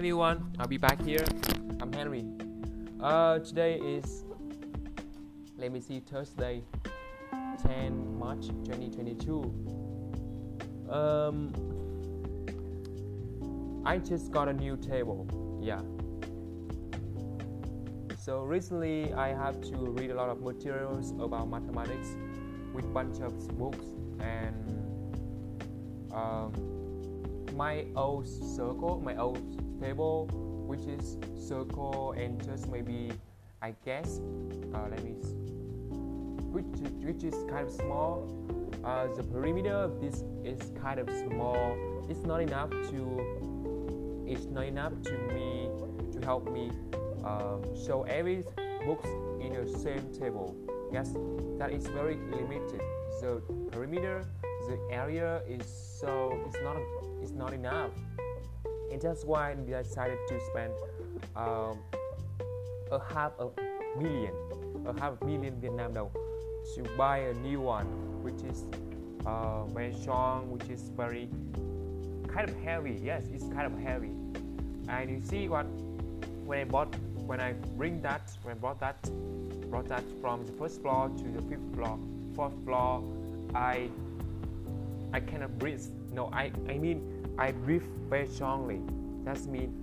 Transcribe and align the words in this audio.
everyone, 0.00 0.56
I'll 0.58 0.66
be 0.66 0.78
back 0.78 0.98
here. 1.02 1.26
I'm 1.78 1.92
Henry. 1.92 2.24
Uh, 3.02 3.38
today 3.40 3.74
is, 3.74 4.24
let 5.58 5.70
me 5.70 5.80
see, 5.82 6.00
Thursday, 6.00 6.62
10 7.62 8.18
March 8.18 8.46
2022. 8.64 9.42
Um, 10.88 11.52
I 13.84 13.98
just 13.98 14.30
got 14.32 14.48
a 14.48 14.54
new 14.54 14.78
table. 14.78 15.28
Yeah. 15.60 15.82
So 18.16 18.44
recently, 18.44 19.12
I 19.12 19.34
have 19.34 19.60
to 19.60 19.76
read 19.76 20.10
a 20.10 20.14
lot 20.14 20.30
of 20.30 20.40
materials 20.40 21.10
about 21.20 21.50
mathematics 21.50 22.08
with 22.72 22.90
bunch 22.94 23.20
of 23.20 23.36
books 23.58 23.84
and 24.18 24.64
um, 26.10 26.54
my 27.54 27.84
old 27.94 28.26
circle, 28.26 28.98
my 29.04 29.14
old 29.16 29.69
table, 29.80 30.26
which 30.66 30.86
is 30.86 31.16
circle 31.36 32.12
and 32.12 32.42
just 32.44 32.68
maybe 32.68 33.12
I 33.62 33.74
guess, 33.84 34.20
uh, 34.72 34.86
let 34.90 35.04
me, 35.04 35.12
which 36.50 36.64
which 37.04 37.24
is 37.24 37.34
kind 37.50 37.66
of 37.66 37.72
small. 37.72 38.26
Uh, 38.82 39.08
the 39.14 39.22
perimeter 39.22 39.74
of 39.74 40.00
this 40.00 40.24
is 40.44 40.72
kind 40.80 40.98
of 40.98 41.10
small. 41.10 41.76
It's 42.08 42.24
not 42.24 42.40
enough 42.40 42.70
to. 42.70 44.24
It's 44.26 44.46
not 44.46 44.64
enough 44.64 44.92
to 45.02 45.12
me 45.34 45.68
to 46.12 46.24
help 46.24 46.50
me 46.50 46.70
um, 47.24 47.62
show 47.84 48.02
every 48.04 48.44
books 48.86 49.08
in 49.40 49.52
the 49.52 49.78
same 49.78 50.08
table. 50.18 50.56
Yes, 50.90 51.12
that 51.58 51.70
is 51.72 51.86
very 51.88 52.16
limited. 52.16 52.80
The 53.20 53.42
perimeter, 53.70 54.24
the 54.68 54.78
area 54.90 55.42
is 55.46 55.66
so 56.00 56.32
it's 56.46 56.56
not 56.62 56.76
it's 57.20 57.32
not 57.32 57.52
enough 57.52 57.90
and 58.90 59.00
that's 59.00 59.24
why 59.24 59.54
we 59.54 59.72
decided 59.72 60.18
to 60.28 60.40
spend 60.50 60.72
um, 61.36 61.78
a 62.90 63.00
half 63.12 63.32
a 63.38 63.48
million 64.00 64.34
a 64.86 65.00
half 65.00 65.20
million 65.22 65.54
Vietnam 65.60 65.92
đồng 65.92 66.10
to 66.74 66.82
buy 66.96 67.18
a 67.18 67.34
new 67.34 67.60
one 67.60 67.86
which 68.22 68.42
is 68.42 68.64
uh, 69.26 69.64
very 69.64 69.92
strong 69.94 70.50
which 70.50 70.68
is 70.68 70.90
very 70.96 71.28
kind 72.28 72.48
of 72.48 72.56
heavy. 72.62 72.98
Yes 73.02 73.24
it's 73.32 73.44
kind 73.44 73.66
of 73.66 73.78
heavy. 73.78 74.10
And 74.88 75.10
you 75.10 75.20
see 75.20 75.48
what 75.48 75.66
when 76.44 76.58
I 76.60 76.64
bought 76.64 76.94
when 77.26 77.40
I 77.40 77.52
bring 77.76 78.02
that 78.02 78.22
when 78.42 78.56
I 78.56 78.58
brought 78.58 78.80
that 78.80 78.98
brought 79.70 79.88
that 79.88 80.04
from 80.20 80.46
the 80.46 80.52
first 80.52 80.82
floor 80.82 81.08
to 81.08 81.24
the 81.24 81.42
fifth 81.42 81.74
floor 81.74 81.98
fourth 82.34 82.64
floor 82.64 83.02
I 83.54 83.88
I 85.12 85.20
cannot 85.20 85.58
breathe. 85.58 85.82
No 86.12 86.30
I 86.32 86.50
I 86.68 86.78
mean 86.78 87.19
I 87.40 87.52
breathe 87.52 87.88
very 88.10 88.28
strongly. 88.28 88.82
That 89.24 89.42
means 89.46 89.74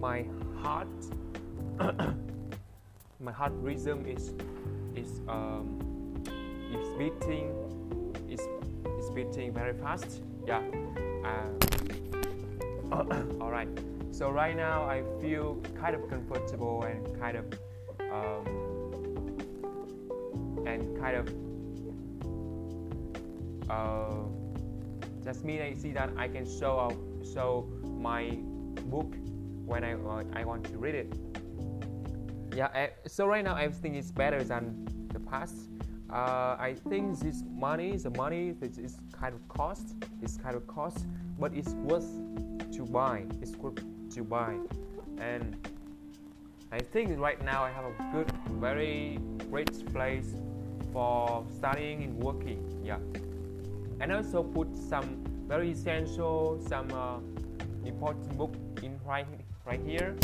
my 0.00 0.24
heart, 0.60 0.88
my 3.20 3.30
heart 3.30 3.52
rhythm 3.60 4.04
is 4.04 4.34
is 4.96 5.20
um, 5.28 5.78
is 6.74 6.88
beating 6.98 7.54
is 8.28 8.40
is 8.98 9.10
beating 9.10 9.52
very 9.54 9.74
fast. 9.74 10.22
Yeah. 10.44 10.60
Uh, 11.24 11.50
all 13.40 13.52
right. 13.52 13.68
So 14.10 14.30
right 14.30 14.56
now 14.56 14.82
I 14.82 15.04
feel 15.20 15.62
kind 15.80 15.94
of 15.94 16.10
comfortable 16.10 16.82
and 16.82 17.20
kind 17.20 17.36
of 17.36 17.44
um, 18.10 18.44
and 20.66 20.98
kind 20.98 21.16
of. 21.16 21.28
Uh, 23.70 24.24
that 25.24 25.42
means 25.44 25.62
I 25.62 25.80
see 25.80 25.92
that 25.92 26.10
I 26.16 26.28
can 26.28 26.44
show 26.44 26.90
show 27.34 27.68
my 27.84 28.38
book 28.86 29.14
when 29.64 29.84
I 29.84 29.94
uh, 29.94 30.24
I 30.32 30.44
want 30.44 30.64
to 30.64 30.78
read 30.78 30.94
it. 30.94 31.14
Yeah, 32.54 32.66
I, 32.74 32.90
so 33.06 33.26
right 33.26 33.44
now 33.44 33.56
everything 33.56 33.94
is 33.94 34.10
better 34.10 34.42
than 34.42 34.86
the 35.12 35.20
past. 35.20 35.54
Uh, 36.10 36.56
I 36.58 36.76
think 36.88 37.18
this 37.20 37.42
money, 37.50 37.96
the 37.96 38.10
money 38.10 38.52
this 38.52 38.76
is 38.76 38.98
kind 39.12 39.34
of 39.34 39.46
cost, 39.48 39.94
it's 40.20 40.36
kind 40.36 40.54
of 40.54 40.66
cost, 40.66 41.06
but 41.38 41.54
it's 41.54 41.72
worth 41.72 42.10
to 42.72 42.84
buy. 42.84 43.24
It's 43.40 43.56
worth 43.56 43.82
to 44.14 44.24
buy, 44.24 44.56
and 45.18 45.56
I 46.70 46.80
think 46.80 47.18
right 47.18 47.42
now 47.42 47.62
I 47.64 47.70
have 47.70 47.84
a 47.84 47.94
good, 48.12 48.30
very 48.60 49.18
great 49.48 49.72
place 49.92 50.34
for 50.92 51.46
studying 51.56 52.02
and 52.02 52.18
working. 52.22 52.60
Yeah 52.84 52.98
and 54.02 54.10
also 54.12 54.42
put 54.42 54.76
some 54.76 55.22
very 55.46 55.70
essential, 55.70 56.60
some 56.68 56.90
uh, 56.92 57.18
important 57.86 58.36
book 58.36 58.52
in 58.82 58.98
right 59.06 59.26
right 59.64 59.80
here. 59.86 60.16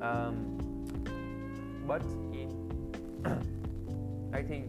Um, 0.00 0.56
but 1.86 2.02
in 2.32 2.48
I 4.32 4.42
think 4.42 4.66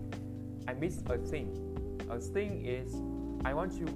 I 0.67 0.73
missed 0.73 1.09
a 1.09 1.17
thing. 1.17 1.47
A 2.09 2.19
thing 2.19 2.65
is 2.65 2.93
I 3.45 3.53
want 3.53 3.71
to 3.79 3.87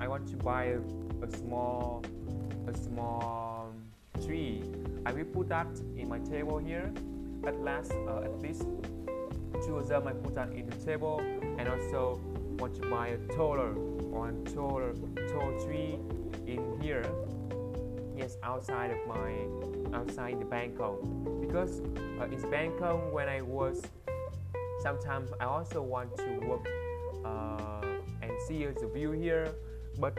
I 0.00 0.08
want 0.08 0.26
to 0.28 0.36
buy 0.36 0.64
a, 0.64 0.80
a 1.22 1.30
small 1.30 2.02
a 2.66 2.76
small 2.76 3.72
tree. 4.24 4.64
I 5.06 5.12
will 5.12 5.24
put 5.24 5.48
that 5.50 5.68
in 5.96 6.08
my 6.08 6.18
table 6.18 6.58
here. 6.58 6.92
At 7.46 7.60
last, 7.60 7.92
uh, 7.92 8.22
at 8.24 8.40
least 8.40 8.66
two 9.64 9.78
of 9.78 9.86
them 9.86 10.08
I 10.08 10.12
put 10.14 10.34
that 10.34 10.50
in 10.50 10.66
the 10.66 10.76
table, 10.84 11.20
and 11.20 11.68
also 11.68 12.20
want 12.58 12.74
to 12.74 12.88
buy 12.88 13.08
a 13.08 13.18
taller 13.34 13.72
one 13.72 14.44
taller 14.44 14.94
tall 15.28 15.52
tree 15.64 15.98
in 16.46 16.80
here. 16.80 17.04
Yes 18.16 18.36
outside 18.42 18.90
of 18.90 19.06
my 19.06 19.96
outside 19.96 20.40
the 20.40 20.44
Bangkok 20.44 20.96
because 21.40 21.82
uh, 22.20 22.24
in 22.24 22.40
Bangkok 22.50 23.12
when 23.12 23.28
I 23.28 23.42
was 23.42 23.82
sometimes 24.80 25.30
I 25.40 25.44
also 25.44 25.82
want 25.82 26.16
to 26.16 26.38
work 26.46 26.66
uh, 27.24 27.82
and 28.22 28.32
see 28.46 28.64
the 28.64 28.86
view 28.92 29.12
here. 29.12 29.54
But 29.98 30.14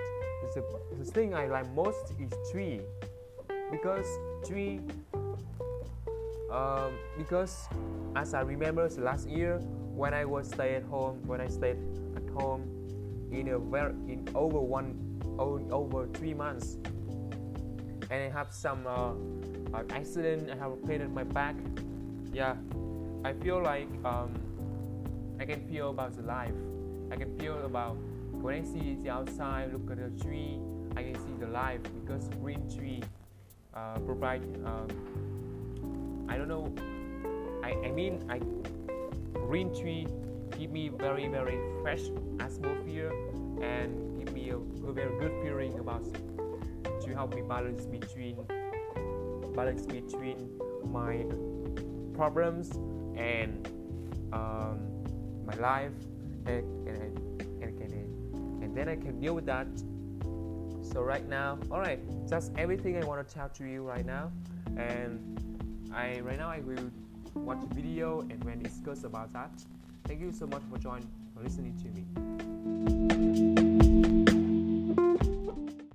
the, 0.55 0.63
the 0.97 1.05
thing 1.05 1.35
I 1.35 1.47
like 1.47 1.71
most 1.73 2.13
is 2.19 2.31
tree. 2.51 2.81
Because 3.71 4.07
tree 4.45 4.79
um, 6.51 6.93
because 7.17 7.67
as 8.15 8.33
I 8.33 8.41
remember 8.41 8.87
last 8.97 9.27
year 9.27 9.59
when 9.93 10.13
I 10.13 10.25
was 10.25 10.47
stay 10.47 10.75
at 10.75 10.83
home 10.83 11.21
when 11.25 11.41
I 11.41 11.47
stayed 11.47 11.77
home 12.39 12.63
in 13.31 13.49
a 13.49 13.59
very 13.59 13.91
in 14.07 14.27
over 14.35 14.59
one 14.59 14.95
over 15.71 16.07
three 16.13 16.33
months. 16.33 16.77
And 18.09 18.23
I 18.23 18.29
have 18.29 18.53
some 18.53 18.87
uh, 18.87 19.83
accident 19.89 20.49
I 20.49 20.55
have 20.55 20.73
painted 20.85 21.11
my 21.13 21.23
back. 21.23 21.55
Yeah 22.31 22.55
I 23.25 23.33
feel 23.33 23.61
like 23.61 23.89
um, 24.05 24.31
I 25.39 25.45
can 25.45 25.67
feel 25.67 25.89
about 25.89 26.15
the 26.15 26.21
life. 26.21 26.53
I 27.11 27.15
can 27.15 27.37
feel 27.37 27.57
about 27.65 27.97
when 28.31 28.61
I 28.61 28.63
see 28.63 28.97
the 29.03 29.09
outside 29.09 29.73
look 29.73 29.91
at 29.91 29.97
the 29.97 30.23
tree 30.23 30.59
I 30.95 31.03
can 31.03 31.15
see 31.15 31.33
the 31.39 31.47
life 31.47 31.81
because 31.99 32.27
green 32.41 32.69
tree 32.69 33.01
uh, 33.73 33.99
provide 33.99 34.43
um, 34.65 36.25
I 36.29 36.37
don't 36.37 36.47
know 36.47 36.73
I, 37.63 37.71
I 37.87 37.91
mean 37.91 38.25
I 38.29 38.39
green 39.39 39.73
tree 39.73 40.07
give 40.57 40.71
me 40.71 40.89
very 40.89 41.27
very 41.27 41.59
fresh 41.81 42.01
atmosphere 42.39 43.11
and 43.61 44.17
give 44.17 44.33
me 44.33 44.49
a, 44.49 44.57
a 44.57 44.91
very 44.91 45.17
good 45.19 45.31
feeling 45.43 45.77
about 45.79 46.03
to 47.01 47.13
help 47.13 47.33
me 47.35 47.41
balance 47.41 47.85
between 47.85 48.35
balance 49.55 49.85
between 49.85 50.49
my 50.91 51.25
problems 52.15 52.71
and 53.15 53.67
um, 54.33 54.79
my 55.45 55.55
life 55.55 55.91
and, 56.45 56.87
and, 56.87 57.41
and, 57.61 57.81
and, 57.81 58.63
and 58.63 58.77
then 58.77 58.89
I 58.89 58.95
can 58.95 59.19
deal 59.19 59.33
with 59.33 59.45
that. 59.45 59.67
So 60.81 61.01
right 61.01 61.27
now 61.27 61.59
all 61.69 61.79
right 61.79 61.99
that's 62.27 62.49
everything 62.57 63.01
I 63.01 63.05
want 63.05 63.27
to 63.27 63.33
tell 63.33 63.49
to 63.49 63.63
you 63.65 63.83
right 63.83 64.05
now. 64.05 64.31
And 64.75 65.19
I 65.93 66.19
right 66.21 66.37
now 66.37 66.49
I 66.49 66.59
will 66.59 66.89
watch 67.35 67.59
a 67.63 67.73
video 67.73 68.21
and 68.21 68.43
when 68.43 68.59
discuss 68.59 69.03
about 69.03 69.31
that 69.33 69.51
Thank 70.05 70.21
you 70.21 70.31
so 70.31 70.47
much 70.47 70.61
for 70.71 70.77
joining 70.77 71.07
listening 71.43 71.75
to 71.83 73.53
me. 73.53 73.56